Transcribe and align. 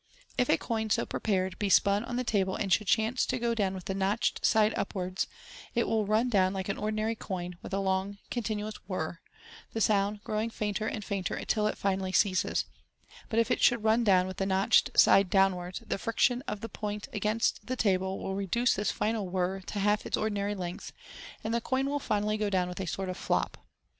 If 0.35 0.49
a 0.49 0.57
coin 0.57 0.89
so 0.89 1.05
prepared 1.05 1.59
be 1.59 1.69
spun 1.69 2.03
on 2.03 2.15
the 2.15 2.23
table, 2.23 2.55
and 2.55 2.73
should 2.73 2.87
chance 2.87 3.23
to 3.27 3.37
go 3.37 3.53
down 3.53 3.75
with 3.75 3.85
the 3.85 3.93
notched 3.93 4.43
side 4.43 4.73
upwards, 4.75 5.27
it 5.75 5.83
will 5.87 6.07
run 6.07 6.27
down 6.27 6.53
like 6.53 6.69
an 6.69 6.77
ordinary 6.79 7.13
coin, 7.13 7.55
with 7.61 7.71
a 7.71 7.77
long 7.79 8.17
continuous 8.31 8.73
* 8.83 8.87
whirr,'* 8.87 9.19
the 9.73 9.79
sound 9.79 10.23
growing 10.23 10.49
fainter 10.49 10.87
and 10.87 11.05
fainter 11.05 11.39
till 11.45 11.67
it 11.67 11.77
finally 11.77 12.11
ceases 12.11 12.63
5 13.09 13.23
but 13.29 13.37
if 13.37 13.51
it 13.51 13.61
should 13.61 13.83
run 13.83 14.03
down 14.03 14.25
with 14.25 14.37
the 14.37 14.47
notched 14.47 14.89
side 14.99 15.29
downwards, 15.29 15.83
the 15.85 15.97
fric 15.99 16.17
tion 16.17 16.41
of 16.47 16.61
the 16.61 16.67
point 16.69 17.07
against 17.13 17.67
the 17.67 17.75
table 17.75 18.17
will 18.17 18.33
reduce 18.33 18.73
this 18.73 18.89
final 18.89 19.29
whirr 19.29 19.59
to 19.67 19.77
half 19.77 20.07
its 20.07 20.17
ordinary 20.17 20.55
length, 20.55 20.91
and 21.43 21.53
the 21.53 21.61
coin 21.61 21.85
will 21.87 21.99
finally 21.99 22.37
go 22.37 22.49
down 22.49 22.67
with 22.67 22.79
a 22.79 22.87
sort 22.87 23.07
of 23.07 23.17
"flop." 23.17 23.59